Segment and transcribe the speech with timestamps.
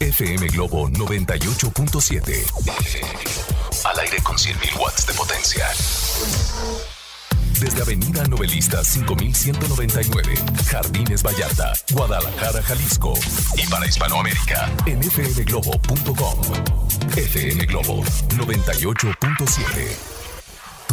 [0.00, 2.32] FM Globo 98.7.
[3.84, 5.68] Al aire con 100.000 watts de potencia.
[7.60, 10.34] Desde Avenida Novelista 5199,
[10.70, 13.12] Jardines Vallarta, Guadalajara, Jalisco.
[13.58, 16.40] Y para Hispanoamérica, en fmglobo.com.
[17.14, 18.02] FM Globo
[18.38, 20.20] 98.7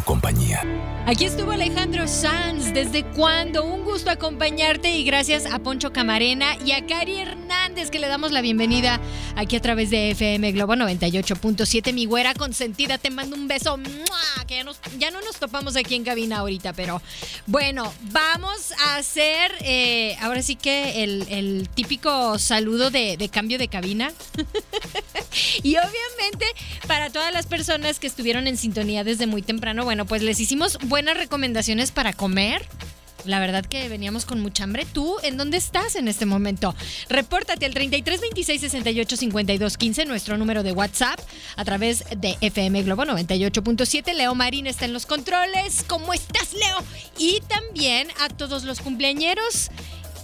[0.08, 0.64] compañía.
[1.06, 2.74] Aquí estuvo Alejandro Sanz.
[2.74, 3.66] ¿Desde cuándo?
[3.66, 7.47] Un gusto acompañarte y gracias a Poncho Camarena y a Cari Hernández
[7.92, 9.00] que le damos la bienvenida
[9.36, 11.94] aquí a través de FM Globo 98.7.
[11.94, 13.80] Mi güera consentida, te mando un beso.
[14.48, 14.66] Que ya,
[14.98, 17.02] ya, no nos topamos aquí en cabina ahorita, pero
[17.46, 23.68] bueno, vamos a hacer eh, ahora sí que el, típico saludo de, de cambio de
[23.68, 24.12] cabina.
[25.64, 26.46] y obviamente
[26.88, 30.78] para todas las personas que estuvieron en sintonía desde muy temprano, bueno, pues les hicimos
[30.84, 32.68] buenas recomendaciones para comer.
[33.28, 34.86] La verdad que veníamos con mucha hambre.
[34.92, 36.74] ¿Tú en dónde estás en este momento?
[37.10, 41.20] Repórtate al 33 26 68 52 15, nuestro número de WhatsApp,
[41.56, 44.14] a través de FM Globo 98.7.
[44.14, 45.84] Leo Marín está en los controles.
[45.88, 46.84] ¿Cómo estás, Leo?
[47.18, 49.70] Y también a todos los cumpleañeros.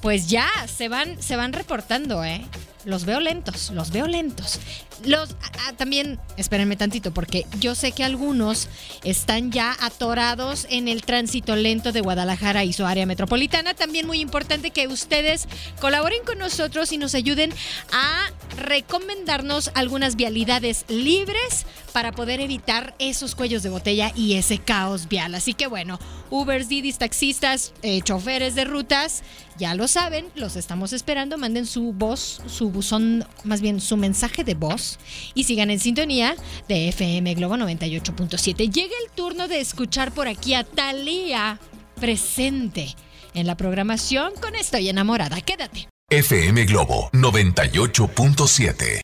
[0.01, 2.45] Pues ya, se van, se van reportando, ¿eh?
[2.85, 4.59] Los veo lentos, los veo lentos.
[5.05, 8.67] Los ah, también, espérenme tantito, porque yo sé que algunos
[9.03, 13.73] están ya atorados en el tránsito lento de Guadalajara y su área metropolitana.
[13.73, 15.47] También muy importante que ustedes
[15.79, 17.53] colaboren con nosotros y nos ayuden
[17.91, 25.07] a recomendarnos algunas vialidades libres para poder evitar esos cuellos de botella y ese caos
[25.07, 25.35] vial.
[25.35, 29.23] Así que bueno, Ubers, Didis, taxistas, eh, choferes de rutas,
[29.57, 31.37] ya lo saben, los estamos esperando.
[31.37, 34.99] Manden su voz, su buzón, más bien su mensaje de voz
[35.33, 36.35] y sigan en sintonía
[36.67, 38.69] de FM Globo 98.7.
[38.69, 41.59] Llega el turno de escuchar por aquí a Talía
[41.99, 42.95] presente
[43.33, 45.39] en la programación con Estoy enamorada.
[45.39, 45.87] Quédate.
[46.09, 49.01] FM Globo 98.7.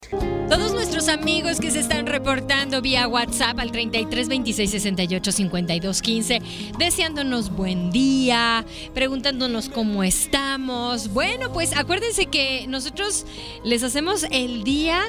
[0.49, 0.73] Todos
[1.07, 6.41] amigos que se están reportando vía WhatsApp al 33 26 68 52 15,
[6.77, 11.13] deseándonos buen día, preguntándonos cómo estamos.
[11.13, 13.25] Bueno, pues acuérdense que nosotros
[13.63, 15.01] les hacemos el día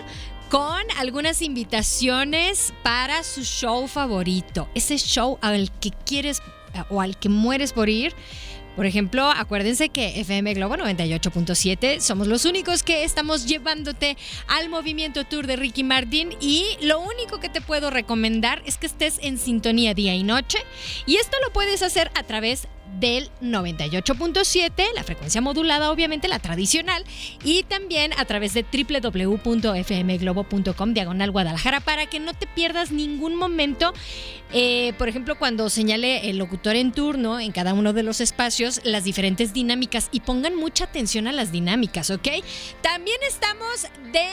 [0.48, 6.40] con algunas invitaciones para su show favorito, ese show al que quieres
[6.90, 8.14] o al que mueres por ir.
[8.76, 14.16] Por ejemplo, acuérdense que FM Globo 98.7 somos los únicos que estamos llevándote
[14.46, 18.86] al movimiento tour de Ricky Martin y lo único que te puedo recomendar es que
[18.86, 20.58] estés en sintonía día y noche
[21.06, 27.04] y esto lo puedes hacer a través del 98.7, la frecuencia modulada obviamente, la tradicional,
[27.44, 33.92] y también a través de www.fmglobo.com diagonal Guadalajara para que no te pierdas ningún momento.
[34.52, 38.59] Eh, por ejemplo, cuando señale el locutor en turno en cada uno de los espacios
[38.84, 42.28] las diferentes dinámicas y pongan mucha atención a las dinámicas, ¿ok?
[42.82, 44.26] También estamos de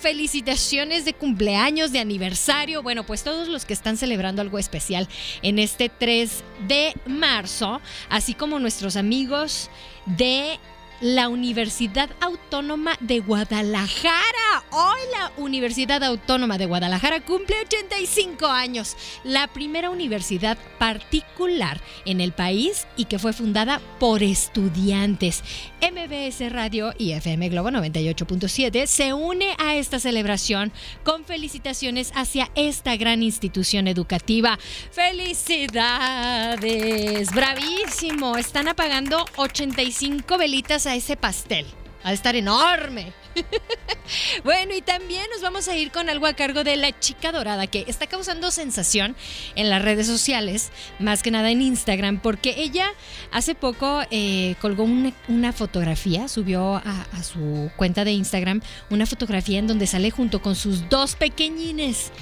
[0.00, 5.08] felicitaciones de cumpleaños, de aniversario, bueno, pues todos los que están celebrando algo especial
[5.42, 9.70] en este 3 de marzo así como nuestros amigos
[10.06, 10.58] de
[11.00, 14.64] la Universidad Autónoma de Guadalajara.
[14.70, 22.32] Hoy la Universidad Autónoma de Guadalajara cumple 85 años, la primera universidad particular en el
[22.32, 25.42] país y que fue fundada por estudiantes.
[25.80, 30.72] MBS Radio y FM Globo 98.7 se une a esta celebración
[31.02, 34.58] con felicitaciones hacia esta gran institución educativa.
[34.90, 37.30] ¡Felicidades!
[37.32, 38.36] ¡Bravísimo!
[38.36, 41.66] Están apagando 85 velitas a ese pastel.
[42.02, 43.12] Ha de estar enorme.
[44.44, 47.66] bueno, y también nos vamos a ir con algo a cargo de la chica dorada,
[47.66, 49.16] que está causando sensación
[49.54, 52.90] en las redes sociales, más que nada en Instagram, porque ella
[53.32, 58.60] hace poco eh, colgó una, fotografía, subió a, a su cuenta de Instagram
[58.90, 62.12] una fotografía en donde sale junto con sus dos pequeñines.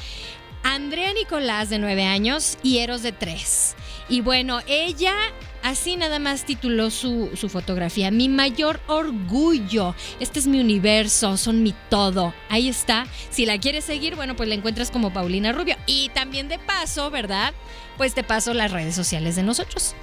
[0.62, 3.74] Andrea Nicolás de 9 años y Eros de 3.
[4.08, 5.14] Y bueno, ella
[5.62, 8.10] Así nada más tituló su, fotografía.
[8.10, 9.94] Mi mayor orgullo.
[10.20, 12.34] Este es mi universo, son mi todo.
[12.48, 13.06] Ahí está.
[13.30, 15.76] Si la quieres seguir, bueno, pues la encuentras como Paulina Rubio.
[15.86, 17.52] Y también de paso, ¿verdad?
[17.96, 19.94] Pues te paso las redes sociales de nosotros.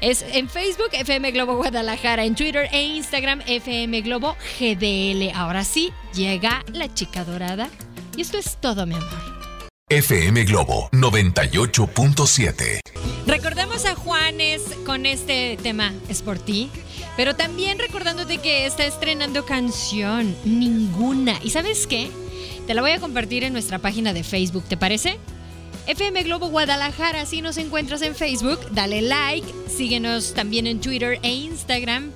[0.00, 5.30] Es en Facebook, FM Globo Guadalajara, en Twitter e Instagram, FM Globo GDL.
[5.34, 7.68] Ahora sí, llega la chica dorada
[8.16, 9.31] Y esto es todo, mi amor.
[9.92, 12.80] FM Globo 98.7.
[13.26, 16.70] Recordamos a Juanes con este tema es por ti,
[17.14, 21.38] pero también recordándote que está estrenando canción, ninguna.
[21.42, 22.10] ¿Y sabes qué?
[22.66, 25.18] Te la voy a compartir en nuestra página de Facebook, ¿te parece?
[25.86, 31.34] FM Globo Guadalajara, si nos encuentras en Facebook, dale like, síguenos también en Twitter e
[31.34, 32.12] Instagram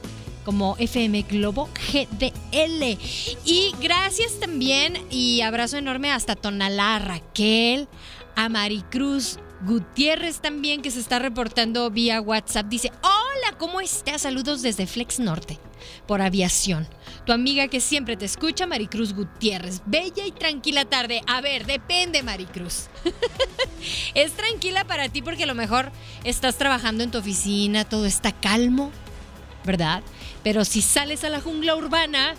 [0.47, 2.97] como FM Globo GDL.
[3.45, 7.89] Y gracias también y abrazo enorme hasta Tonalá, Raquel,
[8.37, 12.67] a Maricruz Gutiérrez también que se está reportando vía WhatsApp.
[12.69, 14.23] Dice, hola, ¿cómo estás?
[14.23, 15.59] Saludos desde Flex Norte
[16.07, 16.87] por aviación.
[17.25, 19.83] Tu amiga que siempre te escucha, Maricruz Gutiérrez.
[19.87, 21.23] Bella y tranquila tarde.
[21.27, 22.89] A ver, depende, Maricruz.
[24.15, 25.91] es tranquila para ti porque a lo mejor
[26.23, 28.93] estás trabajando en tu oficina, todo está calmo,
[29.65, 30.05] ¿verdad?
[30.47, 32.37] Pero si sales a la jungla urbana,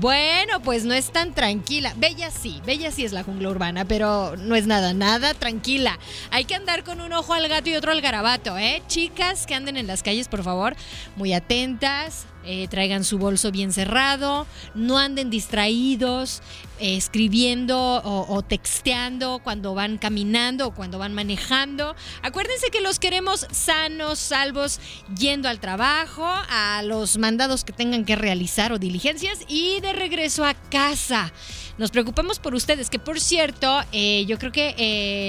[0.00, 1.94] bueno, pues no es tan tranquila.
[1.96, 5.96] Bella sí, Bella sí es la jungla urbana, pero no es nada, nada tranquila.
[6.32, 8.82] Hay que andar con un ojo al gato y otro al garabato, ¿eh?
[8.88, 10.74] Chicas que anden en las calles, por favor,
[11.14, 16.42] muy atentas, eh, traigan su bolso bien cerrado, no anden distraídos,
[16.78, 21.96] eh, escribiendo o, texteando cuando van caminando o cuando van manejando.
[22.22, 24.78] Acuérdense que los queremos sanos, salvos,
[25.18, 30.44] yendo al trabajo, a los mandados que tengan que realizar o diligencias y de regreso
[30.44, 31.32] a casa.
[31.78, 34.74] Nos preocupamos por ustedes, que por cierto, eh, yo creo que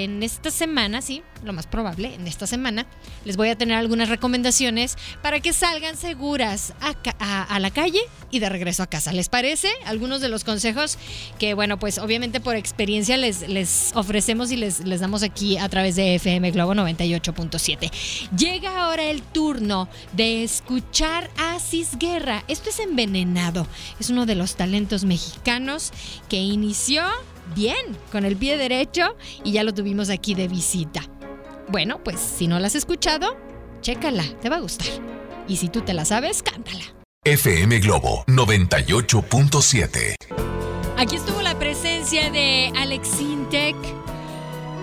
[0.04, 2.86] en esta semana, sí, lo más probable, en esta semana,
[3.24, 8.00] les voy a tener algunas recomendaciones para que salgan seguras a, la calle
[8.30, 9.12] y de regreso a casa.
[9.12, 9.68] ¿Les parece?
[9.84, 10.98] Algunos de los consejos
[11.38, 15.68] que, bueno, pues obviamente por experiencia les, les ofrecemos y les, les damos aquí a
[15.68, 17.90] través de FM Globo 98.7.
[18.36, 22.44] Llega ahora el turno de escuchar a Cisguerra.
[22.48, 23.66] Esto es envenenado.
[24.00, 25.92] Es uno de los talentos mexicanos
[26.28, 27.02] que inició
[27.54, 31.02] bien con el pie derecho y ya lo tuvimos aquí de visita.
[31.68, 33.36] Bueno, pues si no la has escuchado,
[33.80, 34.88] chécala, te va a gustar.
[35.46, 36.84] Y si tú te la sabes, cántala.
[37.24, 40.14] FM Globo 98.7.
[40.96, 43.76] Aquí estuvo la presencia de Alex Intec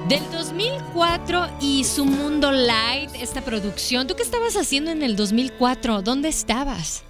[0.08, 4.08] del 2004 y su Mundo Light, esta producción.
[4.08, 6.04] ¿Tú qué estabas haciendo en el 2004?
[6.04, 7.04] ¿Dónde estabas?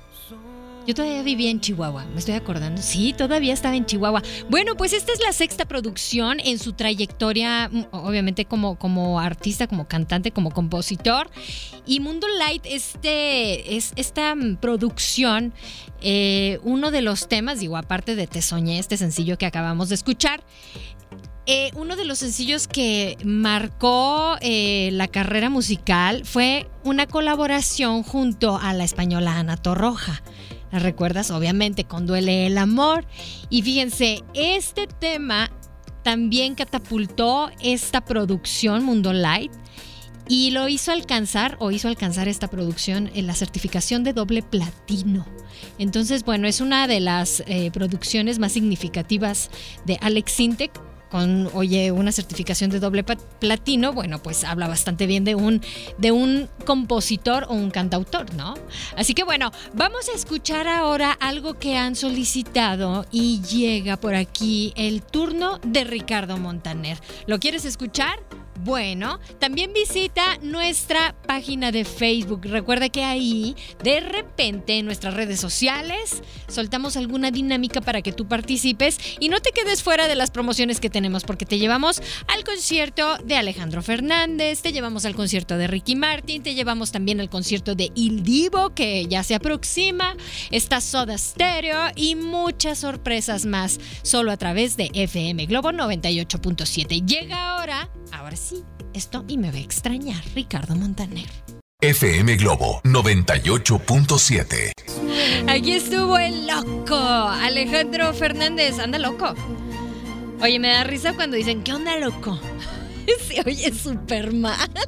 [0.88, 2.82] Yo todavía vivía en Chihuahua, me estoy acordando.
[2.82, 4.22] Sí, todavía estaba en Chihuahua.
[4.50, 9.66] Bueno, pues esta es la sexta producción en su trayectoria, mm, obviamente como, como artista,
[9.66, 11.30] como cantante, como compositor.
[11.88, 15.54] Y Mundo Light, este, es, esta mm, producción,
[16.02, 19.96] eh, uno de los temas, digo, aparte de Te Soñé, este sencillo que acabamos de
[19.96, 20.44] escuchar,
[21.48, 28.58] eh, uno de los sencillos que marcó eh, la carrera musical fue una colaboración junto
[28.58, 30.24] a la española Ana Torroja.
[30.76, 31.32] ¿La recuerdas?
[31.32, 33.08] Obviamente, con Duele el Amor.
[33.50, 35.50] Y fíjense, este tema
[36.04, 39.54] también catapultó esta producción Mundo Light
[40.28, 45.26] y lo hizo alcanzar o hizo alcanzar esta producción en la certificación de doble platino.
[45.80, 49.52] Entonces, bueno, es una de las eh, producciones más significativas
[49.86, 50.74] de Alex Sintek
[51.16, 53.06] con, oye, una certificación de doble
[53.40, 55.62] platino, bueno, pues habla bastante bien de un,
[55.98, 58.56] de un compositor o un cantautor, ¿no?
[58.98, 64.74] Así que bueno, vamos a escuchar ahora algo que han solicitado y llega por aquí
[64.76, 67.00] el turno de Ricardo Montaner.
[67.28, 68.20] ¿Lo quieres escuchar?
[68.62, 72.42] Bueno, también visita nuestra página de Facebook.
[72.46, 78.28] Recuerda que ahí, de repente, en nuestras redes sociales, soltamos alguna dinámica para que tú
[78.28, 82.46] participes y no te quedes fuera de las promociones que tenemos, porque te llevamos al
[82.46, 87.30] concierto de Alejandro Fernández, te llevamos al concierto de Ricky Martin, te llevamos también al
[87.30, 90.16] concierto de Il Divo, que ya se aproxima,
[90.50, 97.06] está Soda Stereo y muchas sorpresas más, solo a través de FM Globo 98.7.
[97.06, 98.45] Llega ahora, ahora sí
[98.94, 101.30] esto y me va a extrañar Ricardo Montaner.
[101.82, 104.72] FM Globo 98.7.
[105.48, 109.36] Aquí estuvo el loco, Alejandro Fernández, anda loco.
[110.42, 112.40] Oye, me da risa cuando dicen, ¿qué onda loco?
[113.28, 114.70] Se oye súper mal.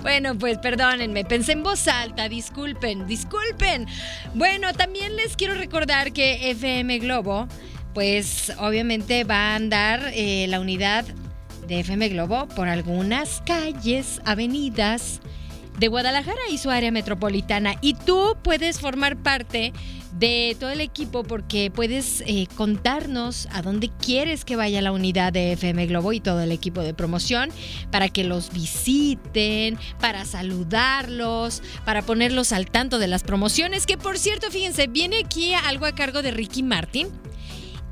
[0.00, 3.86] Bueno, pues perdónenme, pensé en voz alta, disculpen, disculpen.
[4.34, 7.46] Bueno, también les quiero recordar que FM Globo,
[7.92, 11.04] pues obviamente va a andar eh, la unidad
[11.70, 15.20] de FM Globo por algunas calles, avenidas
[15.78, 17.76] de Guadalajara y su área metropolitana.
[17.80, 19.72] Y tú puedes formar parte
[20.18, 25.32] de todo el equipo porque puedes eh, contarnos a dónde quieres que vaya la unidad
[25.32, 27.50] de FM Globo y todo el equipo de promoción
[27.92, 33.86] para que los visiten, para saludarlos, para ponerlos al tanto de las promociones.
[33.86, 37.06] Que por cierto, fíjense, viene aquí algo a cargo de Ricky Martin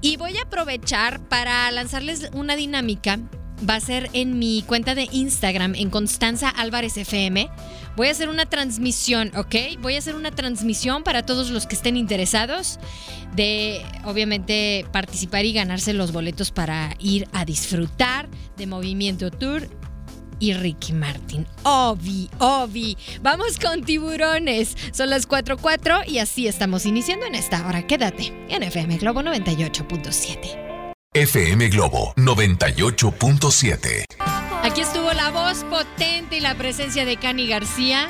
[0.00, 3.20] Y voy a aprovechar para lanzarles una dinámica.
[3.68, 7.48] Va a ser en mi cuenta de Instagram, en Constanza Álvarez FM.
[7.96, 9.80] Voy a hacer una transmisión, ¿ok?
[9.80, 12.78] Voy a hacer una transmisión para todos los que estén interesados
[13.34, 19.68] de, obviamente, participar y ganarse los boletos para ir a disfrutar de Movimiento Tour
[20.38, 21.46] y Ricky Martin.
[21.64, 22.96] Obi, Obi.
[23.22, 24.76] Vamos con tiburones.
[24.92, 27.86] Son las 4.4 y así estamos iniciando en esta hora.
[27.86, 30.67] Quédate en FM Globo 98.7.
[31.14, 34.04] FM Globo 98.7.
[34.62, 38.08] Aquí estuvo la voz potente y la presencia de Cani García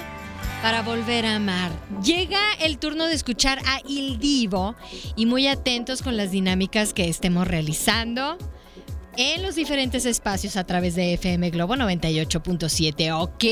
[0.62, 1.70] para volver a amar.
[2.02, 4.74] Llega el turno de escuchar a Il Divo
[5.14, 8.36] y muy atentos con las dinámicas que estemos realizando
[9.18, 13.44] en los diferentes espacios a través de FM Globo 98.7, ¿ok?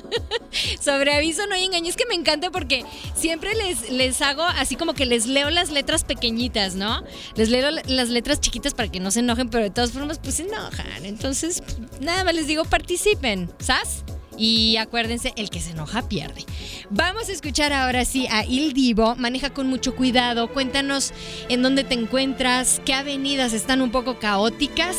[0.80, 2.84] Sobre aviso no hay engaño, es que me encanta porque
[3.16, 7.02] siempre les, les hago así como que les leo las letras pequeñitas, ¿no?
[7.34, 10.36] Les leo las letras chiquitas para que no se enojen, pero de todas formas pues
[10.36, 11.04] se enojan.
[11.04, 11.64] Entonces,
[12.00, 14.04] nada más les digo, participen, ¿sabes?
[14.40, 16.46] Y acuérdense, el que se enoja pierde.
[16.88, 19.14] Vamos a escuchar ahora sí a Il Divo.
[19.16, 20.50] Maneja con mucho cuidado.
[20.50, 21.12] Cuéntanos
[21.50, 24.96] en dónde te encuentras, qué avenidas están un poco caóticas.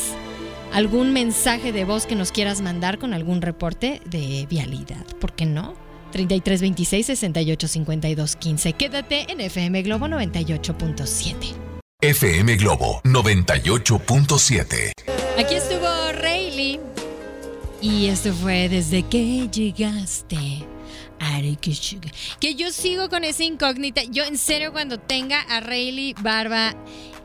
[0.71, 5.07] ¿Algún mensaje de voz que nos quieras mandar con algún reporte de vialidad?
[5.19, 5.73] ¿Por qué no?
[6.11, 8.73] 3326 6852 15.
[8.73, 11.55] Quédate en FM Globo 98.7.
[11.99, 15.10] FM Globo 98.7.
[17.81, 20.65] Y esto fue desde que llegaste.
[22.39, 24.03] Que yo sigo con esa incógnita.
[24.03, 26.75] Yo en serio cuando tenga a Rayleigh Barba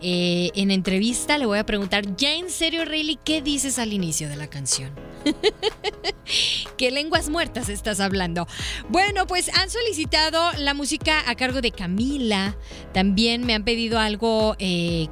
[0.03, 4.29] eh, en entrevista le voy a preguntar, ya en serio Rayleigh, ¿qué dices al inicio
[4.29, 4.93] de la canción?
[6.77, 8.47] ¿Qué lenguas muertas estás hablando?
[8.91, 12.57] Bueno, pues han solicitado la música a cargo de Camila.
[12.93, 15.09] También me han pedido algo eh,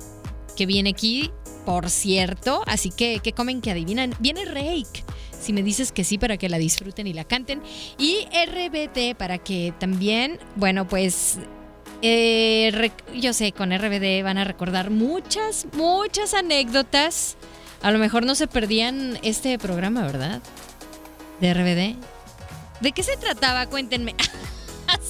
[0.57, 1.31] que viene aquí,
[1.65, 2.63] por cierto.
[2.67, 4.15] Así que, ¿qué comen que adivinan?
[4.21, 5.04] Viene Rake
[5.45, 7.63] si me dices que sí para que la disfruten y la canten.
[7.99, 11.39] Y RBD para que también, bueno, pues
[12.03, 17.37] eh, yo sé, con RBD van a recordar muchas, muchas anécdotas.
[17.83, 20.43] A lo mejor no se perdían este programa, ¿verdad?
[21.41, 21.97] De RBD.
[22.81, 23.67] ¿De qué se trataba?
[23.67, 24.15] Cuéntenme.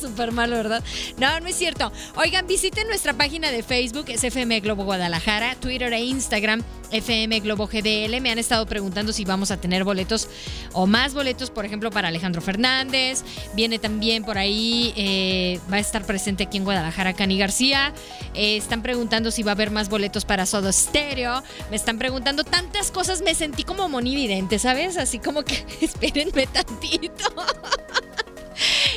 [0.04, 0.84] Súper malo, ¿verdad?
[1.16, 1.90] No, no es cierto.
[2.16, 7.66] Oigan, visiten nuestra página de Facebook, es FM Globo Guadalajara, Twitter e Instagram, FM Globo
[7.66, 8.20] GDL.
[8.20, 10.28] Me han estado preguntando si vamos a tener boletos
[10.74, 13.24] o más boletos, por ejemplo, para Alejandro Fernández.
[13.54, 17.94] Viene también por ahí, eh, va a estar presente aquí en Guadalajara Cani García.
[18.34, 21.42] Eh, están preguntando si va a haber más boletos para Sodo Stereo.
[21.70, 23.22] Me están preguntando tantas cosas.
[23.22, 24.98] Me sentí como monividente, ¿sabes?
[24.98, 27.24] Así como que espérenme tantito.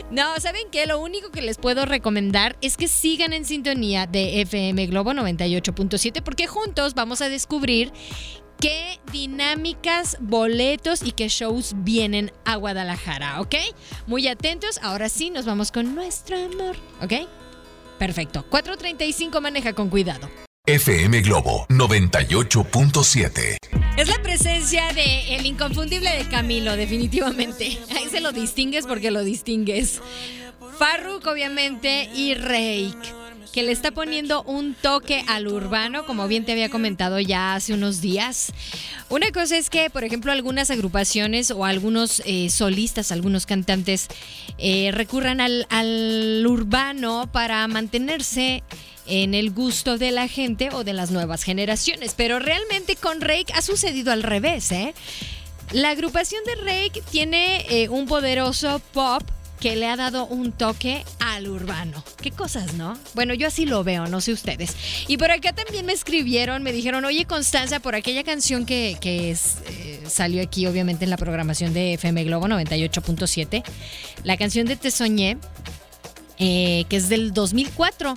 [0.09, 0.85] No, ¿saben qué?
[0.87, 6.21] Lo único que les puedo recomendar es que sigan en sintonía de FM Globo 98.7
[6.23, 7.91] porque juntos vamos a descubrir
[8.59, 13.55] qué dinámicas, boletos y qué shows vienen a Guadalajara, ¿ok?
[14.07, 17.27] Muy atentos, ahora sí nos vamos con nuestro amor, ¿ok?
[17.99, 20.29] Perfecto, 4.35 maneja con cuidado.
[20.65, 23.57] FM Globo 98.7.
[23.97, 27.79] Es la presencia de el inconfundible de Camilo, definitivamente.
[27.95, 30.01] Ahí se lo distingues porque lo distingues.
[30.77, 32.95] Farruk, obviamente, y Reik,
[33.51, 37.73] que le está poniendo un toque al urbano, como bien te había comentado ya hace
[37.73, 38.53] unos días.
[39.09, 44.09] Una cosa es que, por ejemplo, algunas agrupaciones o algunos eh, solistas, algunos cantantes,
[44.59, 48.61] eh, recurran al, al urbano para mantenerse
[49.07, 52.13] en el gusto de la gente o de las nuevas generaciones.
[52.15, 54.93] Pero realmente con Rake ha sucedido al revés, ¿eh?
[55.71, 59.21] La agrupación de Rake tiene eh, un poderoso pop
[59.59, 62.03] que le ha dado un toque al urbano.
[62.21, 62.97] Qué cosas, ¿no?
[63.15, 64.75] Bueno, yo así lo veo, no sé ustedes.
[65.07, 69.31] Y por acá también me escribieron, me dijeron, oye Constanza, por aquella canción que, que
[69.31, 73.63] eh, salió aquí, obviamente en la programación de FM Globo 98.7,
[74.23, 75.37] la canción de Te Soñé,
[76.37, 78.15] eh, que es del 2004.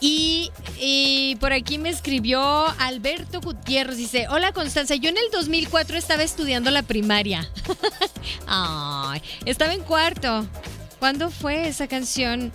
[0.00, 2.40] Y, por aquí me escribió
[2.78, 7.48] Alberto Gutiérrez, dice, hola Constanza, yo en el 2004 estaba estudiando la primaria.
[8.46, 10.46] Ay, estaba en cuarto.
[10.98, 12.52] ¿Cuándo fue esa canción?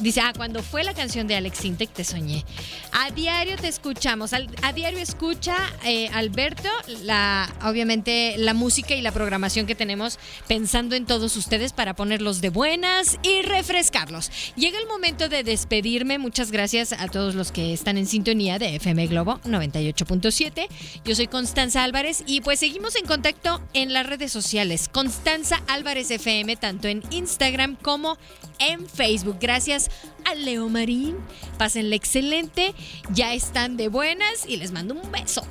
[0.00, 2.44] Dice, ah, cuando fue la canción de Alex Intec te soñé.
[2.92, 4.32] A diario te escuchamos.
[4.32, 6.68] a diario escucha, eh, Alberto,
[7.02, 10.18] la, obviamente la música y la programación que tenemos
[10.48, 14.30] pensando en todos ustedes para ponerlos de buenas y refrescarlos.
[14.56, 16.18] Llega el momento de despedirme.
[16.18, 20.68] Muchas gracias a todos los que están en sintonía de FM Globo 98.7.
[21.04, 24.88] Yo soy Constanza Álvarez y pues seguimos en contacto en las redes sociales.
[24.90, 28.16] Constanza Álvarez FM, tanto en Instagram como
[28.58, 29.38] en Facebook.
[29.40, 31.16] Gracias gracias a Leo Marín.
[31.58, 32.74] Pásenle excelente,
[33.10, 35.46] ya están de buenas y les mando un beso.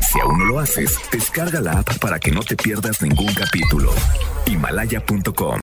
[0.00, 3.92] Si aún no lo haces, descarga la app para que no te pierdas ningún capítulo.
[4.46, 5.50] Himalaya.com